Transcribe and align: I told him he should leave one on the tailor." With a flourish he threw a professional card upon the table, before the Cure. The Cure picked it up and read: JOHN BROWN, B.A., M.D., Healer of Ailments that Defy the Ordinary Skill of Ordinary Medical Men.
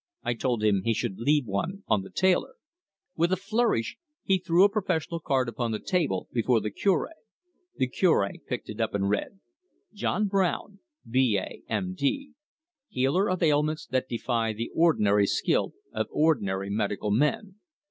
I 0.23 0.33
told 0.33 0.63
him 0.63 0.81
he 0.83 0.95
should 0.95 1.19
leave 1.19 1.45
one 1.45 1.83
on 1.87 2.01
the 2.01 2.09
tailor." 2.09 2.55
With 3.15 3.31
a 3.31 3.35
flourish 3.35 3.97
he 4.23 4.39
threw 4.39 4.63
a 4.63 4.67
professional 4.69 5.19
card 5.19 5.47
upon 5.47 5.71
the 5.71 5.79
table, 5.79 6.27
before 6.33 6.59
the 6.59 6.71
Cure. 6.71 7.11
The 7.77 7.85
Cure 7.85 8.31
picked 8.47 8.67
it 8.67 8.81
up 8.81 8.95
and 8.95 9.11
read: 9.11 9.37
JOHN 9.93 10.25
BROWN, 10.27 10.79
B.A., 11.07 11.61
M.D., 11.71 12.31
Healer 12.89 13.29
of 13.29 13.43
Ailments 13.43 13.85
that 13.91 14.09
Defy 14.09 14.53
the 14.53 14.71
Ordinary 14.73 15.27
Skill 15.27 15.73
of 15.93 16.07
Ordinary 16.09 16.71
Medical 16.71 17.11
Men. 17.11 17.57